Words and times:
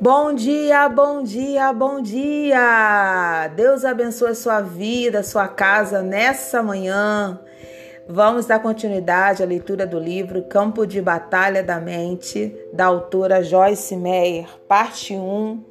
Bom 0.00 0.32
dia, 0.32 0.88
bom 0.88 1.22
dia, 1.22 1.72
bom 1.74 2.00
dia! 2.00 3.48
Deus 3.54 3.84
abençoe 3.84 4.30
a 4.30 4.34
sua 4.34 4.62
vida, 4.62 5.18
a 5.18 5.22
sua 5.22 5.48
casa 5.48 6.00
nessa 6.02 6.62
manhã. 6.62 7.38
Vamos 8.08 8.46
dar 8.46 8.60
continuidade 8.60 9.42
à 9.42 9.46
leitura 9.46 9.86
do 9.86 9.98
livro 9.98 10.44
Campo 10.44 10.86
de 10.86 11.02
Batalha 11.02 11.62
da 11.62 11.78
Mente, 11.78 12.56
da 12.72 12.86
autora 12.86 13.42
Joyce 13.42 13.94
Meyer, 13.96 14.48
parte 14.66 15.14
1, 15.14 15.62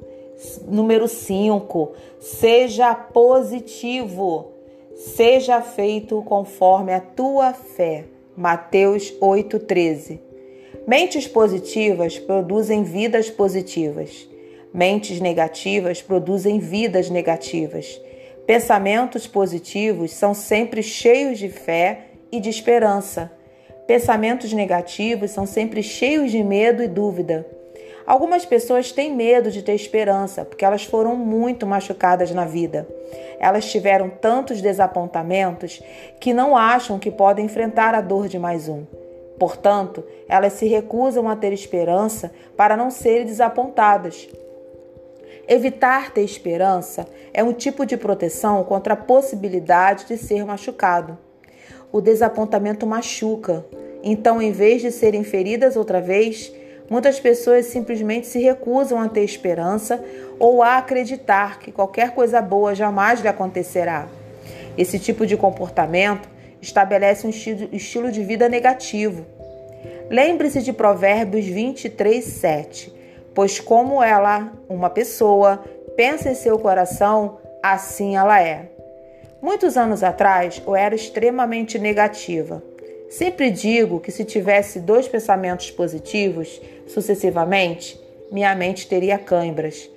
número 0.68 1.08
5. 1.08 1.92
Seja 2.20 2.94
positivo, 2.94 4.52
seja 4.94 5.60
feito 5.60 6.22
conforme 6.22 6.94
a 6.94 7.00
tua 7.00 7.52
fé. 7.52 8.19
Mateus 8.40 9.12
8,13. 9.20 10.18
Mentes 10.86 11.28
positivas 11.28 12.18
produzem 12.18 12.82
vidas 12.82 13.28
positivas. 13.28 14.26
Mentes 14.72 15.20
negativas 15.20 16.00
produzem 16.00 16.58
vidas 16.58 17.10
negativas. 17.10 18.00
Pensamentos 18.46 19.26
positivos 19.26 20.12
são 20.12 20.32
sempre 20.32 20.82
cheios 20.82 21.38
de 21.38 21.50
fé 21.50 22.06
e 22.32 22.40
de 22.40 22.48
esperança. 22.48 23.30
Pensamentos 23.86 24.54
negativos 24.54 25.32
são 25.32 25.44
sempre 25.44 25.82
cheios 25.82 26.30
de 26.30 26.42
medo 26.42 26.82
e 26.82 26.88
dúvida. 26.88 27.46
Algumas 28.10 28.44
pessoas 28.44 28.90
têm 28.90 29.14
medo 29.14 29.52
de 29.52 29.62
ter 29.62 29.72
esperança 29.72 30.44
porque 30.44 30.64
elas 30.64 30.82
foram 30.82 31.14
muito 31.14 31.64
machucadas 31.64 32.32
na 32.32 32.44
vida. 32.44 32.84
Elas 33.38 33.70
tiveram 33.70 34.10
tantos 34.10 34.60
desapontamentos 34.60 35.80
que 36.18 36.34
não 36.34 36.56
acham 36.56 36.98
que 36.98 37.08
podem 37.08 37.44
enfrentar 37.44 37.94
a 37.94 38.00
dor 38.00 38.26
de 38.26 38.36
mais 38.36 38.68
um. 38.68 38.82
Portanto, 39.38 40.02
elas 40.28 40.54
se 40.54 40.66
recusam 40.66 41.28
a 41.28 41.36
ter 41.36 41.52
esperança 41.52 42.32
para 42.56 42.76
não 42.76 42.90
serem 42.90 43.26
desapontadas. 43.26 44.28
Evitar 45.46 46.10
ter 46.10 46.22
esperança 46.22 47.06
é 47.32 47.44
um 47.44 47.52
tipo 47.52 47.86
de 47.86 47.96
proteção 47.96 48.64
contra 48.64 48.94
a 48.94 48.96
possibilidade 48.96 50.06
de 50.06 50.18
ser 50.18 50.44
machucado. 50.44 51.16
O 51.92 52.00
desapontamento 52.00 52.84
machuca, 52.88 53.64
então, 54.02 54.42
em 54.42 54.50
vez 54.50 54.82
de 54.82 54.90
serem 54.90 55.22
feridas 55.22 55.76
outra 55.76 56.00
vez, 56.00 56.52
muitas 56.90 57.20
pessoas 57.20 57.66
simplesmente 57.66 58.26
se 58.26 58.40
recusam 58.40 59.00
a 59.00 59.08
ter 59.08 59.22
esperança 59.22 60.04
ou 60.38 60.62
a 60.62 60.76
acreditar 60.76 61.60
que 61.60 61.70
qualquer 61.70 62.10
coisa 62.10 62.42
boa 62.42 62.74
jamais 62.74 63.20
lhe 63.20 63.28
acontecerá. 63.28 64.08
Esse 64.76 64.98
tipo 64.98 65.24
de 65.24 65.36
comportamento 65.36 66.28
estabelece 66.60 67.26
um 67.26 67.30
estilo 67.30 68.10
de 68.10 68.22
vida 68.24 68.48
negativo. 68.48 69.24
Lembre-se 70.10 70.60
de 70.62 70.72
Provérbios 70.72 71.46
23, 71.46 72.24
7. 72.24 72.92
Pois 73.34 73.60
como 73.60 74.02
ela, 74.02 74.52
uma 74.68 74.90
pessoa, 74.90 75.64
pensa 75.96 76.30
em 76.30 76.34
seu 76.34 76.58
coração, 76.58 77.38
assim 77.62 78.16
ela 78.16 78.42
é. 78.42 78.70
Muitos 79.40 79.76
anos 79.76 80.02
atrás, 80.02 80.60
eu 80.66 80.76
era 80.76 80.94
extremamente 80.94 81.78
negativa. 81.78 82.62
Sempre 83.10 83.50
digo 83.50 83.98
que 83.98 84.12
se 84.12 84.24
tivesse 84.24 84.78
dois 84.78 85.08
pensamentos 85.08 85.68
positivos 85.68 86.62
sucessivamente, 86.86 88.00
minha 88.30 88.54
mente 88.54 88.86
teria 88.86 89.18
câimbras. 89.18 89.90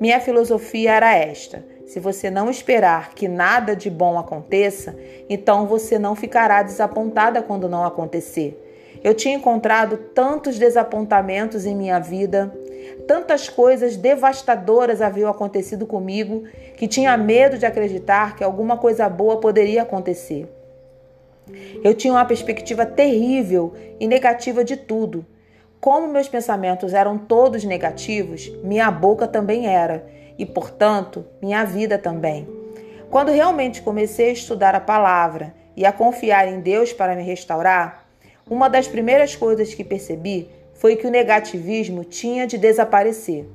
Minha 0.00 0.18
filosofia 0.20 0.94
era 0.94 1.14
esta: 1.14 1.64
se 1.86 2.00
você 2.00 2.28
não 2.28 2.50
esperar 2.50 3.14
que 3.14 3.28
nada 3.28 3.76
de 3.76 3.88
bom 3.88 4.18
aconteça, 4.18 4.96
então 5.30 5.68
você 5.68 5.96
não 5.96 6.16
ficará 6.16 6.60
desapontada 6.64 7.40
quando 7.40 7.68
não 7.68 7.84
acontecer. 7.84 8.60
Eu 9.02 9.14
tinha 9.14 9.36
encontrado 9.36 9.96
tantos 9.96 10.58
desapontamentos 10.58 11.66
em 11.66 11.76
minha 11.76 12.00
vida, 12.00 12.52
tantas 13.06 13.48
coisas 13.48 13.96
devastadoras 13.96 15.00
haviam 15.00 15.30
acontecido 15.30 15.86
comigo 15.86 16.42
que 16.76 16.88
tinha 16.88 17.16
medo 17.16 17.58
de 17.58 17.64
acreditar 17.64 18.34
que 18.34 18.42
alguma 18.42 18.76
coisa 18.76 19.08
boa 19.08 19.38
poderia 19.38 19.82
acontecer. 19.82 20.55
Eu 21.82 21.94
tinha 21.94 22.12
uma 22.12 22.24
perspectiva 22.24 22.84
terrível 22.84 23.72
e 24.00 24.06
negativa 24.06 24.64
de 24.64 24.76
tudo. 24.76 25.24
Como 25.80 26.08
meus 26.08 26.28
pensamentos 26.28 26.92
eram 26.92 27.16
todos 27.16 27.64
negativos, 27.64 28.50
minha 28.62 28.90
boca 28.90 29.28
também 29.28 29.66
era 29.66 30.06
e, 30.38 30.44
portanto, 30.44 31.24
minha 31.40 31.64
vida 31.64 31.98
também. 31.98 32.48
Quando 33.10 33.30
realmente 33.30 33.82
comecei 33.82 34.30
a 34.30 34.32
estudar 34.32 34.74
a 34.74 34.80
palavra 34.80 35.54
e 35.76 35.86
a 35.86 35.92
confiar 35.92 36.48
em 36.48 36.60
Deus 36.60 36.92
para 36.92 37.14
me 37.14 37.22
restaurar, 37.22 38.06
uma 38.48 38.68
das 38.68 38.88
primeiras 38.88 39.36
coisas 39.36 39.74
que 39.74 39.84
percebi 39.84 40.48
foi 40.74 40.96
que 40.96 41.06
o 41.06 41.10
negativismo 41.10 42.04
tinha 42.04 42.46
de 42.46 42.58
desaparecer. 42.58 43.46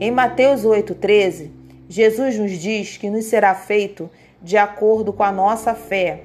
Em 0.00 0.10
Mateus 0.10 0.64
8,13, 0.64 1.50
Jesus 1.88 2.38
nos 2.38 2.52
diz 2.52 2.96
que 2.96 3.10
nos 3.10 3.26
será 3.26 3.54
feito 3.54 4.08
de 4.40 4.56
acordo 4.56 5.12
com 5.12 5.22
a 5.22 5.30
nossa 5.30 5.74
fé. 5.74 6.22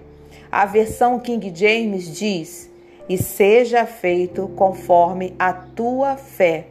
A 0.58 0.66
versão 0.66 1.20
King 1.20 1.54
James 1.54 2.18
diz: 2.18 2.68
E 3.08 3.16
seja 3.16 3.86
feito 3.86 4.48
conforme 4.56 5.36
a 5.38 5.54
tua 5.54 6.16
fé. 6.16 6.66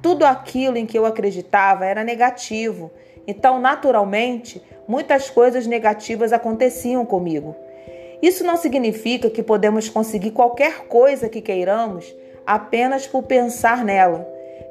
Tudo 0.00 0.24
aquilo 0.24 0.78
em 0.78 0.86
que 0.86 0.98
eu 0.98 1.04
acreditava 1.04 1.84
era 1.84 2.02
negativo, 2.02 2.90
então, 3.26 3.60
naturalmente, 3.60 4.62
muitas 4.88 5.28
coisas 5.28 5.66
negativas 5.66 6.32
aconteciam 6.32 7.04
comigo. 7.04 7.54
Isso 8.22 8.42
não 8.42 8.56
significa 8.56 9.28
que 9.28 9.42
podemos 9.42 9.86
conseguir 9.86 10.30
qualquer 10.30 10.86
coisa 10.86 11.28
que 11.28 11.42
queiramos 11.42 12.10
apenas 12.46 13.06
por 13.06 13.24
pensar 13.24 13.84
nela. 13.84 14.26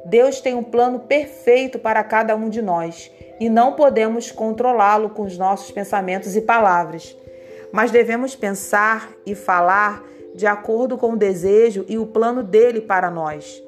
Deus 0.06 0.40
tem 0.40 0.56
um 0.56 0.64
plano 0.64 0.98
perfeito 0.98 1.78
para 1.78 2.02
cada 2.02 2.34
um 2.34 2.48
de 2.48 2.60
nós 2.60 3.12
e 3.38 3.48
não 3.48 3.74
podemos 3.74 4.32
controlá-lo 4.32 5.10
com 5.10 5.22
os 5.22 5.38
nossos 5.38 5.70
pensamentos 5.70 6.34
e 6.34 6.40
palavras. 6.40 7.16
Mas 7.72 7.90
devemos 7.90 8.34
pensar 8.34 9.10
e 9.24 9.34
falar 9.34 10.04
de 10.34 10.46
acordo 10.46 10.98
com 10.98 11.12
o 11.12 11.16
desejo 11.16 11.84
e 11.88 11.98
o 11.98 12.06
plano 12.06 12.42
dele 12.42 12.80
para 12.80 13.10
nós. 13.10 13.62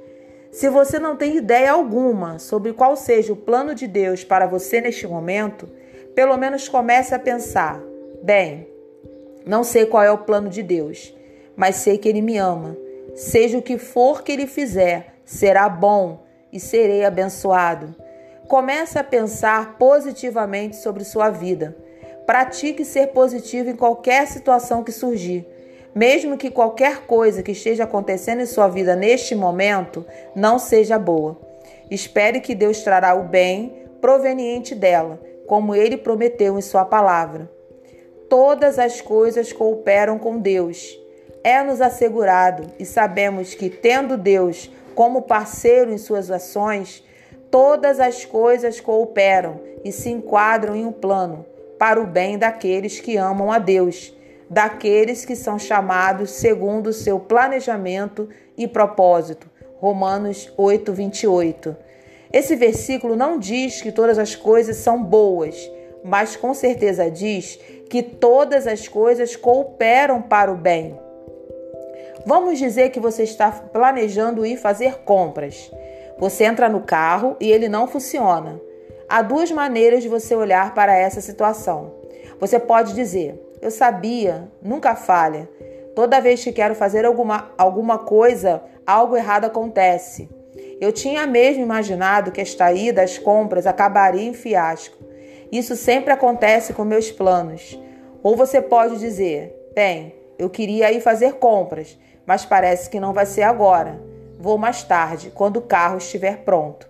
Se 0.51 0.69
você 0.69 0.99
não 0.99 1.17
tem 1.17 1.37
ideia 1.37 1.73
alguma 1.73 2.39
sobre 2.39 2.73
qual 2.73 2.97
seja 2.97 3.33
o 3.33 3.37
plano 3.37 3.75
de 3.75 3.87
Deus 3.87 4.25
para 4.25 4.47
você 4.47 4.81
neste 4.81 5.07
momento, 5.07 5.69
pelo 6.15 6.37
menos 6.37 6.69
comece 6.69 7.15
a 7.15 7.19
pensar: 7.19 7.81
bem, 8.23 8.69
não 9.47 9.63
sei 9.63 9.87
qual 9.87 10.03
é 10.03 10.11
o 10.11 10.19
plano 10.19 10.49
de 10.49 10.63
Deus, 10.63 11.15
mas 11.57 11.77
sei 11.77 11.99
que 11.99 12.09
Ele 12.09 12.23
me 12.23 12.37
ama. 12.37 12.77
Seja 13.15 13.59
o 13.59 13.63
que 13.63 13.79
for 13.79 14.23
que 14.23 14.33
Ele 14.33 14.47
fizer, 14.47 15.15
será 15.25 15.69
bom 15.69 16.25
e 16.53 16.61
serei 16.61 17.05
abençoado. 17.05 17.95
Comece 18.47 18.99
a 18.99 19.05
pensar 19.05 19.77
positivamente 19.79 20.77
sobre 20.77 21.05
sua 21.05 21.31
vida. 21.31 21.77
Pratique 22.29 22.85
ser 22.85 23.07
positivo 23.07 23.71
em 23.71 23.75
qualquer 23.75 24.27
situação 24.27 24.85
que 24.85 24.93
surgir. 24.93 25.47
Mesmo 25.95 26.37
que 26.37 26.51
qualquer 26.51 27.07
coisa 27.07 27.43
que 27.43 27.53
esteja 27.53 27.85
acontecendo 27.85 28.43
em 28.43 28.47
sua 28.47 28.69
vida 28.69 28.95
neste 28.95 29.35
momento 29.35 30.05
não 30.37 30.59
seja 30.59 30.99
boa. 30.99 31.41
Espere 31.91 32.43
que 32.43 32.55
Deus 32.55 32.83
trará 32.83 33.15
o 33.15 33.23
bem 33.23 33.83
proveniente 33.99 34.75
dela, 34.75 35.19
como 35.47 35.75
ele 35.75 35.97
prometeu 35.97 36.59
em 36.59 36.61
sua 36.61 36.85
palavra. 36.85 37.51
Todas 38.29 38.79
as 38.79 39.01
coisas 39.01 39.51
cooperam 39.51 40.19
com 40.19 40.37
Deus. 40.39 41.01
É-nos 41.43 41.81
assegurado 41.81 42.71
e 42.79 42.85
sabemos 42.85 43.55
que, 43.55 43.71
tendo 43.71 44.19
Deus 44.19 44.71
como 44.95 45.23
parceiro 45.23 45.91
em 45.91 45.97
suas 45.97 46.31
ações, 46.31 47.03
todas 47.51 47.99
as 47.99 48.27
coisas 48.27 48.81
cooperam 48.81 49.59
e 49.83 49.91
se 49.91 50.11
enquadram 50.11 50.77
em 50.77 50.85
um 50.85 50.93
plano 50.93 51.47
para 51.79 52.01
o 52.01 52.07
bem 52.07 52.37
daqueles 52.37 53.01
que 53.01 53.17
amam 53.17 53.53
a 53.53 53.59
Deus 53.59 54.13
daqueles 54.51 55.25
que 55.25 55.37
são 55.37 55.59
chamados 55.59 56.31
segundo 56.31 56.89
o 56.89 56.93
seu 56.93 57.21
planejamento 57.21 58.29
e 58.57 58.67
propósito. 58.67 59.49
Romanos 59.77 60.53
8, 60.57 60.93
28. 60.93 61.77
Esse 62.33 62.57
versículo 62.57 63.15
não 63.15 63.39
diz 63.39 63.81
que 63.81 63.93
todas 63.93 64.19
as 64.19 64.35
coisas 64.35 64.77
são 64.77 65.03
boas, 65.03 65.71
mas 66.05 66.37
com 66.37 66.53
certeza 66.53 67.11
diz 67.11 67.59
que 67.89 68.03
todas 68.03 68.67
as 68.67 68.89
coisas 68.89 69.37
cooperam 69.37 70.21
para 70.21 70.53
o 70.53 70.57
bem. 70.57 70.99
Vamos 72.27 72.59
dizer 72.59 72.91
que 72.91 73.01
você 73.01 73.23
está 73.23 73.51
planejando 73.51 74.45
ir 74.45 74.59
fazer 74.59 74.99
compras. 75.05 75.71
Você 76.19 76.45
entra 76.45 76.69
no 76.69 76.81
carro 76.81 77.37
e 77.41 77.51
ele 77.51 77.69
não 77.69 77.87
funciona. 77.87 78.61
Há 79.09 79.23
duas 79.23 79.51
maneiras 79.51 80.03
de 80.03 80.09
você 80.09 80.35
olhar 80.35 80.75
para 80.75 80.95
essa 80.95 81.23
situação. 81.23 81.95
Você 82.39 82.59
pode 82.59 82.93
dizer: 82.93 83.43
eu 83.63 83.71
sabia, 83.71 84.51
nunca 84.61 84.95
falha. 84.95 85.49
Toda 85.95 86.21
vez 86.21 86.45
que 86.45 86.53
quero 86.53 86.75
fazer 86.75 87.07
alguma, 87.07 87.51
alguma 87.57 87.99
coisa, 87.99 88.63
algo 88.87 89.17
errado 89.17 89.47
acontece. 89.47 90.29
Eu 90.79 90.93
tinha 90.93 91.27
mesmo 91.27 91.63
imaginado 91.63 92.31
que 92.31 92.41
esta 92.41 92.71
ida 92.71 93.03
às 93.03 93.19
compras 93.19 93.67
acabaria 93.67 94.29
em 94.29 94.35
fiasco. 94.35 94.99
Isso 95.51 95.75
sempre 95.75 96.13
acontece 96.13 96.75
com 96.75 96.85
meus 96.85 97.11
planos. 97.11 97.81
Ou 98.23 98.37
você 98.37 98.61
pode 98.61 98.99
dizer: 98.99 99.57
bem, 99.75 100.15
eu 100.39 100.51
queria 100.51 100.93
ir 100.93 101.01
fazer 101.01 101.37
compras, 101.37 101.99
mas 102.27 102.45
parece 102.45 102.91
que 102.91 103.01
não 103.01 103.15
vai 103.15 103.25
ser 103.25 103.43
agora. 103.43 103.99
Vou 104.39 104.59
mais 104.59 104.83
tarde, 104.83 105.33
quando 105.35 105.57
o 105.57 105.63
carro 105.63 105.97
estiver 105.97 106.45
pronto. 106.45 106.87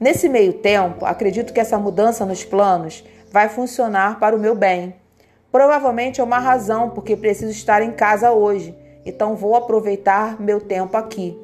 Nesse 0.00 0.30
meio 0.30 0.54
tempo, 0.54 1.04
acredito 1.04 1.52
que 1.52 1.60
essa 1.60 1.78
mudança 1.78 2.24
nos 2.24 2.42
planos 2.42 3.04
vai 3.30 3.50
funcionar 3.50 4.18
para 4.18 4.34
o 4.34 4.38
meu 4.38 4.54
bem. 4.54 4.94
Provavelmente 5.52 6.22
é 6.22 6.24
uma 6.24 6.38
razão 6.38 6.88
porque 6.88 7.14
preciso 7.14 7.52
estar 7.52 7.82
em 7.82 7.92
casa 7.92 8.32
hoje, 8.32 8.74
então 9.04 9.36
vou 9.36 9.54
aproveitar 9.54 10.40
meu 10.40 10.58
tempo 10.58 10.96
aqui. 10.96 11.38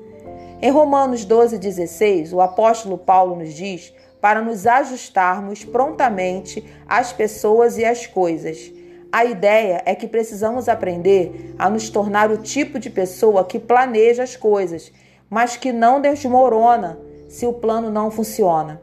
Em 0.63 0.71
Romanos 0.71 1.27
12,16, 1.27 2.33
o 2.33 2.41
apóstolo 2.41 2.97
Paulo 2.97 3.37
nos 3.37 3.53
diz 3.53 3.93
para 4.23 4.41
nos 4.41 4.67
ajustarmos 4.67 5.63
prontamente 5.63 6.65
às 6.89 7.13
pessoas 7.13 7.77
e 7.77 7.85
às 7.85 8.07
coisas. 8.07 8.73
A 9.13 9.23
ideia 9.27 9.83
é 9.85 9.95
que 9.95 10.09
precisamos 10.09 10.67
aprender 10.67 11.55
a 11.59 11.69
nos 11.69 11.91
tornar 11.91 12.31
o 12.31 12.39
tipo 12.39 12.79
de 12.79 12.89
pessoa 12.89 13.45
que 13.45 13.59
planeja 13.59 14.23
as 14.23 14.35
coisas, 14.35 14.91
mas 15.29 15.59
que 15.59 15.73
não 15.73 16.01
desmorona 16.01 17.05
se 17.37 17.47
o 17.47 17.53
plano 17.53 17.91
não 17.91 18.11
funciona. 18.11 18.81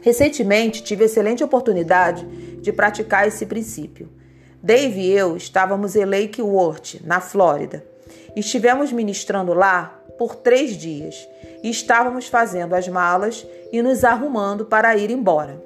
Recentemente 0.00 0.82
tive 0.82 1.04
excelente 1.04 1.44
oportunidade 1.44 2.26
de 2.60 2.72
praticar 2.72 3.28
esse 3.28 3.46
princípio. 3.46 4.08
Dave 4.60 5.00
e 5.00 5.12
eu 5.12 5.36
estávamos 5.36 5.94
em 5.94 6.04
Lake 6.04 6.42
Worth, 6.42 7.00
na 7.04 7.20
Flórida. 7.20 7.86
Estivemos 8.34 8.90
ministrando 8.90 9.54
lá 9.54 9.96
por 10.18 10.34
três 10.34 10.76
dias 10.76 11.14
e 11.62 11.70
estávamos 11.70 12.26
fazendo 12.26 12.74
as 12.74 12.88
malas 12.88 13.46
e 13.70 13.80
nos 13.80 14.02
arrumando 14.02 14.64
para 14.64 14.96
ir 14.96 15.12
embora. 15.12 15.62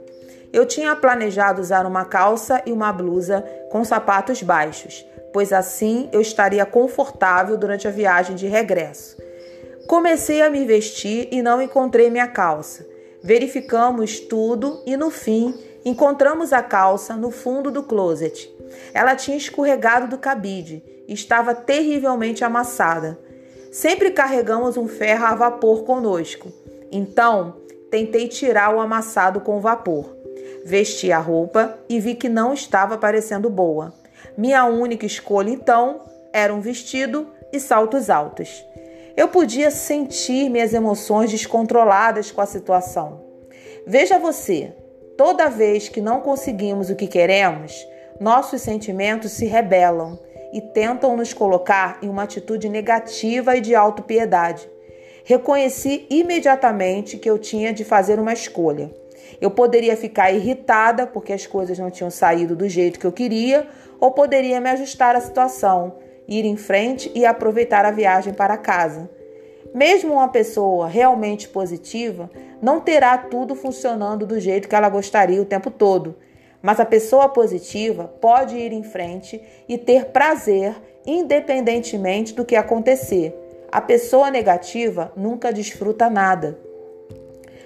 Eu 0.52 0.66
tinha 0.66 0.94
planejado 0.94 1.62
usar 1.62 1.86
uma 1.86 2.04
calça 2.04 2.60
e 2.66 2.72
uma 2.72 2.92
blusa 2.92 3.42
com 3.72 3.82
sapatos 3.86 4.42
baixos, 4.42 5.02
pois 5.32 5.50
assim 5.50 6.10
eu 6.12 6.20
estaria 6.20 6.66
confortável 6.66 7.56
durante 7.56 7.88
a 7.88 7.90
viagem 7.90 8.36
de 8.36 8.46
regresso. 8.46 9.16
Comecei 9.86 10.42
a 10.42 10.50
me 10.50 10.64
vestir 10.64 11.28
e 11.30 11.40
não 11.40 11.62
encontrei 11.62 12.10
minha 12.10 12.26
calça. 12.26 12.84
Verificamos 13.22 14.18
tudo 14.18 14.82
e 14.84 14.96
no 14.96 15.10
fim 15.10 15.54
encontramos 15.84 16.52
a 16.52 16.60
calça 16.60 17.14
no 17.14 17.30
fundo 17.30 17.70
do 17.70 17.84
closet. 17.84 18.52
Ela 18.92 19.14
tinha 19.14 19.36
escorregado 19.36 20.08
do 20.08 20.18
cabide 20.18 20.82
e 21.06 21.14
estava 21.14 21.54
terrivelmente 21.54 22.44
amassada. 22.44 23.16
Sempre 23.70 24.10
carregamos 24.10 24.76
um 24.76 24.88
ferro 24.88 25.24
a 25.24 25.34
vapor 25.36 25.84
conosco. 25.84 26.52
Então, 26.90 27.56
tentei 27.88 28.26
tirar 28.26 28.74
o 28.74 28.80
amassado 28.80 29.40
com 29.40 29.60
vapor. 29.60 30.16
Vesti 30.64 31.12
a 31.12 31.18
roupa 31.18 31.78
e 31.88 32.00
vi 32.00 32.16
que 32.16 32.28
não 32.28 32.52
estava 32.52 32.98
parecendo 32.98 33.48
boa. 33.48 33.94
Minha 34.36 34.64
única 34.64 35.06
escolha 35.06 35.50
então 35.50 36.00
era 36.32 36.52
um 36.52 36.60
vestido 36.60 37.28
e 37.52 37.60
saltos 37.60 38.10
altos. 38.10 38.64
Eu 39.16 39.28
podia 39.28 39.70
sentir 39.70 40.50
minhas 40.50 40.74
emoções 40.74 41.30
descontroladas 41.30 42.30
com 42.30 42.42
a 42.42 42.46
situação. 42.46 43.24
Veja 43.86 44.18
você, 44.18 44.74
toda 45.16 45.48
vez 45.48 45.88
que 45.88 46.02
não 46.02 46.20
conseguimos 46.20 46.90
o 46.90 46.94
que 46.94 47.06
queremos, 47.06 47.72
nossos 48.20 48.60
sentimentos 48.60 49.32
se 49.32 49.46
rebelam 49.46 50.18
e 50.52 50.60
tentam 50.60 51.16
nos 51.16 51.32
colocar 51.32 51.98
em 52.02 52.10
uma 52.10 52.24
atitude 52.24 52.68
negativa 52.68 53.56
e 53.56 53.60
de 53.62 53.74
autopiedade. 53.74 54.68
Reconheci 55.24 56.06
imediatamente 56.10 57.16
que 57.16 57.28
eu 57.28 57.38
tinha 57.38 57.72
de 57.72 57.84
fazer 57.84 58.20
uma 58.20 58.34
escolha. 58.34 58.90
Eu 59.40 59.50
poderia 59.50 59.96
ficar 59.96 60.30
irritada 60.30 61.06
porque 61.06 61.32
as 61.32 61.46
coisas 61.46 61.78
não 61.78 61.90
tinham 61.90 62.10
saído 62.10 62.54
do 62.54 62.68
jeito 62.68 62.98
que 62.98 63.06
eu 63.06 63.12
queria, 63.12 63.66
ou 63.98 64.10
poderia 64.10 64.60
me 64.60 64.68
ajustar 64.68 65.16
à 65.16 65.20
situação, 65.20 65.96
ir 66.28 66.44
em 66.44 66.56
frente 66.56 67.10
e 67.14 67.24
aproveitar 67.24 67.84
a 67.84 67.90
viagem 67.90 68.32
para 68.32 68.56
casa. 68.56 69.08
Mesmo 69.74 70.14
uma 70.14 70.28
pessoa 70.28 70.88
realmente 70.88 71.48
positiva 71.48 72.30
não 72.62 72.80
terá 72.80 73.18
tudo 73.18 73.54
funcionando 73.54 74.26
do 74.26 74.40
jeito 74.40 74.68
que 74.68 74.74
ela 74.74 74.88
gostaria 74.88 75.40
o 75.40 75.44
tempo 75.44 75.70
todo, 75.70 76.16
mas 76.62 76.80
a 76.80 76.84
pessoa 76.84 77.28
positiva 77.28 78.04
pode 78.20 78.56
ir 78.56 78.72
em 78.72 78.82
frente 78.82 79.40
e 79.68 79.76
ter 79.76 80.06
prazer 80.06 80.74
independentemente 81.06 82.34
do 82.34 82.44
que 82.44 82.56
acontecer. 82.56 83.34
A 83.70 83.80
pessoa 83.80 84.30
negativa 84.30 85.12
nunca 85.16 85.52
desfruta 85.52 86.08
nada. 86.08 86.58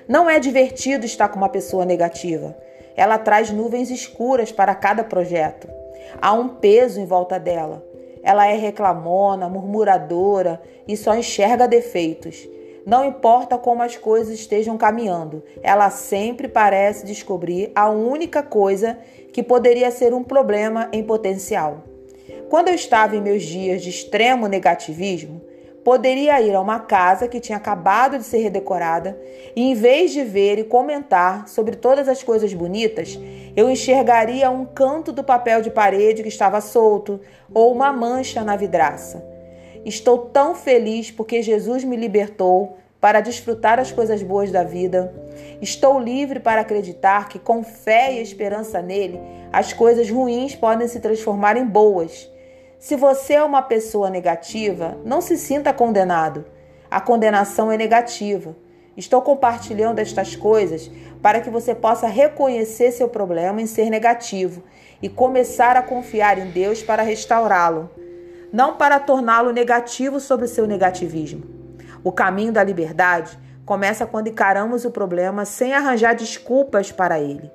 Não 0.08 0.28
é 0.28 0.40
divertido 0.40 1.06
estar 1.06 1.28
com 1.28 1.36
uma 1.36 1.48
pessoa 1.48 1.84
negativa. 1.84 2.56
Ela 2.96 3.16
traz 3.16 3.50
nuvens 3.50 3.90
escuras 3.90 4.50
para 4.50 4.74
cada 4.74 5.04
projeto. 5.04 5.68
Há 6.20 6.32
um 6.32 6.48
peso 6.48 7.00
em 7.00 7.06
volta 7.06 7.38
dela. 7.38 7.89
Ela 8.22 8.46
é 8.46 8.56
reclamona, 8.56 9.48
murmuradora 9.48 10.60
e 10.86 10.96
só 10.96 11.14
enxerga 11.14 11.66
defeitos. 11.66 12.48
Não 12.86 13.04
importa 13.04 13.58
como 13.58 13.82
as 13.82 13.96
coisas 13.96 14.34
estejam 14.34 14.76
caminhando, 14.76 15.42
ela 15.62 15.90
sempre 15.90 16.48
parece 16.48 17.04
descobrir 17.04 17.70
a 17.74 17.90
única 17.90 18.42
coisa 18.42 18.98
que 19.32 19.42
poderia 19.42 19.90
ser 19.90 20.14
um 20.14 20.24
problema 20.24 20.88
em 20.92 21.02
potencial. 21.02 21.84
Quando 22.48 22.68
eu 22.68 22.74
estava 22.74 23.14
em 23.14 23.20
meus 23.20 23.42
dias 23.42 23.82
de 23.82 23.90
extremo 23.90 24.48
negativismo, 24.48 25.40
poderia 25.84 26.40
ir 26.40 26.54
a 26.54 26.60
uma 26.60 26.80
casa 26.80 27.28
que 27.28 27.40
tinha 27.40 27.58
acabado 27.58 28.18
de 28.18 28.24
ser 28.24 28.38
redecorada 28.38 29.18
e, 29.54 29.62
em 29.62 29.74
vez 29.74 30.12
de 30.12 30.24
ver 30.24 30.58
e 30.58 30.64
comentar 30.64 31.48
sobre 31.48 31.76
todas 31.76 32.08
as 32.08 32.22
coisas 32.22 32.52
bonitas, 32.52 33.18
eu 33.56 33.70
enxergaria 33.70 34.50
um 34.50 34.64
canto 34.64 35.12
do 35.12 35.24
papel 35.24 35.60
de 35.62 35.70
parede 35.70 36.22
que 36.22 36.28
estava 36.28 36.60
solto 36.60 37.20
ou 37.52 37.72
uma 37.72 37.92
mancha 37.92 38.42
na 38.44 38.56
vidraça. 38.56 39.24
Estou 39.84 40.18
tão 40.18 40.54
feliz 40.54 41.10
porque 41.10 41.42
Jesus 41.42 41.84
me 41.84 41.96
libertou 41.96 42.76
para 43.00 43.20
desfrutar 43.20 43.80
as 43.80 43.90
coisas 43.90 44.22
boas 44.22 44.50
da 44.52 44.62
vida. 44.62 45.12
Estou 45.60 45.98
livre 45.98 46.38
para 46.38 46.60
acreditar 46.60 47.28
que, 47.28 47.38
com 47.38 47.64
fé 47.64 48.12
e 48.12 48.20
esperança 48.20 48.82
nele, 48.82 49.18
as 49.52 49.72
coisas 49.72 50.10
ruins 50.10 50.54
podem 50.54 50.86
se 50.86 51.00
transformar 51.00 51.56
em 51.56 51.64
boas. 51.64 52.30
Se 52.78 52.96
você 52.96 53.34
é 53.34 53.42
uma 53.42 53.62
pessoa 53.62 54.10
negativa, 54.10 54.98
não 55.04 55.20
se 55.20 55.36
sinta 55.36 55.72
condenado. 55.72 56.44
A 56.90 57.00
condenação 57.00 57.72
é 57.72 57.76
negativa. 57.76 58.54
Estou 59.00 59.20
compartilhando 59.20 59.98
estas 59.98 60.36
coisas 60.36 60.88
para 61.20 61.40
que 61.40 61.50
você 61.50 61.74
possa 61.74 62.06
reconhecer 62.06 62.92
seu 62.92 63.08
problema 63.08 63.60
em 63.60 63.66
ser 63.66 63.90
negativo 63.90 64.62
e 65.02 65.08
começar 65.08 65.76
a 65.76 65.82
confiar 65.82 66.38
em 66.38 66.50
Deus 66.50 66.82
para 66.82 67.02
restaurá-lo 67.02 67.90
não 68.52 68.76
para 68.76 68.98
torná-lo 68.98 69.52
negativo 69.52 70.18
sobre 70.20 70.48
seu 70.48 70.66
negativismo. 70.66 71.42
O 72.02 72.10
caminho 72.10 72.52
da 72.52 72.64
liberdade 72.64 73.38
começa 73.64 74.06
quando 74.06 74.28
encaramos 74.28 74.84
o 74.84 74.90
problema 74.90 75.44
sem 75.44 75.72
arranjar 75.72 76.14
desculpas 76.14 76.90
para 76.90 77.20
ele. 77.20 77.50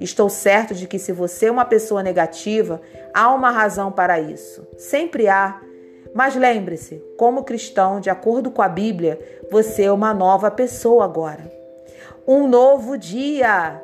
Estou 0.00 0.28
certo 0.28 0.74
de 0.74 0.86
que 0.86 0.98
se 0.98 1.12
você 1.12 1.46
é 1.46 1.50
uma 1.50 1.64
pessoa 1.64 2.02
negativa, 2.02 2.80
há 3.14 3.32
uma 3.32 3.50
razão 3.50 3.92
para 3.92 4.18
isso. 4.18 4.66
Sempre 4.78 5.28
há. 5.28 5.60
Mas 6.14 6.34
lembre-se, 6.34 7.02
como 7.16 7.44
cristão, 7.44 8.00
de 8.00 8.10
acordo 8.10 8.50
com 8.50 8.62
a 8.62 8.68
Bíblia, 8.68 9.18
você 9.50 9.84
é 9.84 9.92
uma 9.92 10.12
nova 10.12 10.50
pessoa 10.50 11.04
agora. 11.04 11.50
Um 12.26 12.48
novo 12.48 12.98
dia. 12.98 13.82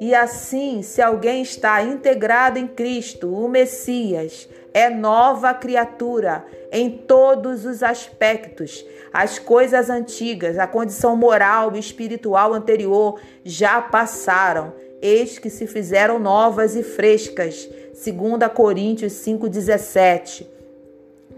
E 0.00 0.14
assim, 0.14 0.82
se 0.82 1.00
alguém 1.00 1.42
está 1.42 1.82
integrado 1.82 2.58
em 2.58 2.66
Cristo, 2.66 3.32
o 3.32 3.48
Messias, 3.48 4.48
é 4.72 4.90
nova 4.90 5.54
criatura 5.54 6.44
em 6.70 6.90
todos 6.90 7.64
os 7.64 7.82
aspectos. 7.82 8.84
As 9.12 9.38
coisas 9.38 9.88
antigas, 9.88 10.58
a 10.58 10.66
condição 10.66 11.16
moral 11.16 11.74
e 11.74 11.78
espiritual 11.78 12.52
anterior 12.52 13.18
já 13.42 13.80
passaram. 13.80 14.74
Eis 15.00 15.38
que 15.38 15.48
se 15.48 15.66
fizeram 15.66 16.18
novas 16.18 16.76
e 16.76 16.82
frescas. 16.82 17.68
2 17.94 18.52
Coríntios 18.54 19.14
5,17. 19.14 20.55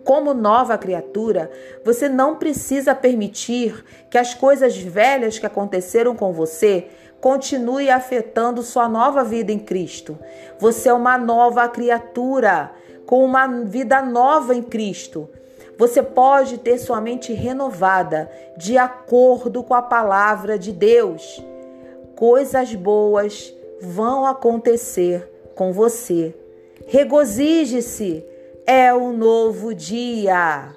Como 0.09 0.33
nova 0.33 0.79
criatura, 0.79 1.51
você 1.85 2.09
não 2.09 2.37
precisa 2.37 2.95
permitir 2.95 3.85
que 4.09 4.17
as 4.17 4.33
coisas 4.33 4.75
velhas 4.75 5.39
que 5.39 5.45
aconteceram 5.45 6.17
com 6.17 6.33
você 6.33 6.89
continue 7.21 7.91
afetando 7.91 8.63
sua 8.63 8.89
nova 8.89 9.23
vida 9.23 9.53
em 9.53 9.59
Cristo. 9.59 10.19
Você 10.59 10.89
é 10.89 10.95
uma 10.95 11.19
nova 11.19 11.69
criatura 11.69 12.73
com 13.05 13.23
uma 13.23 13.47
vida 13.65 14.01
nova 14.01 14.55
em 14.55 14.63
Cristo. 14.63 15.29
Você 15.77 16.03
pode 16.03 16.57
ter 16.57 16.79
sua 16.79 17.03
mente 17.03 17.35
renovada 17.35 18.31
de 18.57 18.79
acordo 18.79 19.63
com 19.63 19.75
a 19.75 19.83
palavra 19.83 20.59
de 20.59 20.73
Deus. 20.73 21.45
Coisas 22.17 22.75
boas 22.75 23.55
vão 23.79 24.25
acontecer 24.25 25.31
com 25.55 25.71
você. 25.71 26.35
Regozije-se, 26.87 28.25
é 28.69 28.93
um 28.93 29.17
novo 29.17 29.75
dia. 29.75 30.75